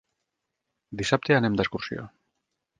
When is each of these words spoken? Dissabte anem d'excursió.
Dissabte 1.03 1.37
anem 1.37 1.61
d'excursió. 1.61 2.11